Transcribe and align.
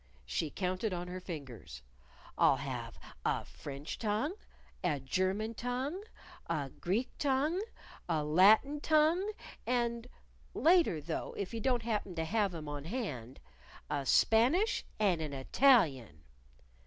She 0.25 0.49
counted 0.49 0.93
on 0.93 1.07
her 1.09 1.19
fingers. 1.19 1.83
"I'll 2.35 2.55
have 2.55 2.97
a 3.23 3.45
French 3.45 3.99
tongue, 3.99 4.33
a 4.83 4.99
German 4.99 5.53
tongue, 5.53 6.01
a 6.47 6.71
Greek 6.71 7.15
tongue, 7.19 7.61
a 8.09 8.23
Latin 8.23 8.79
tongue, 8.81 9.31
and 9.67 10.07
later, 10.55 11.01
though, 11.01 11.35
if 11.37 11.53
you 11.53 11.59
don't 11.59 11.83
happen 11.83 12.15
to 12.15 12.25
have 12.25 12.55
'em 12.55 12.67
on 12.67 12.85
hand 12.85 13.39
a 13.91 14.03
Spanish 14.07 14.83
and 14.99 15.21
an 15.21 15.33
Italian." 15.33 16.23